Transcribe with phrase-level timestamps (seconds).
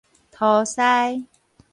[0.31, 0.79] 塗師